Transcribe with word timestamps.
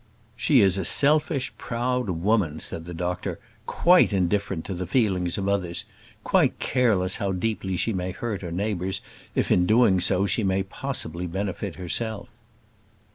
"She 0.35 0.61
is 0.61 0.79
a 0.79 0.83
selfish, 0.83 1.53
proud 1.59 2.09
woman," 2.09 2.59
said 2.59 2.85
the 2.85 2.93
doctor; 2.95 3.37
"quite 3.67 4.11
indifferent 4.13 4.65
to 4.65 4.73
the 4.73 4.87
feelings 4.87 5.37
of 5.37 5.47
others; 5.47 5.85
quite 6.23 6.57
careless 6.57 7.17
how 7.17 7.33
deeply 7.33 7.77
she 7.77 7.93
may 7.93 8.09
hurt 8.09 8.41
her 8.41 8.51
neighbours, 8.51 9.01
if, 9.35 9.51
in 9.51 9.67
doing 9.67 9.99
so, 9.99 10.25
she 10.25 10.43
may 10.43 10.63
possibly 10.63 11.27
benefit 11.27 11.75
herself." 11.75 12.29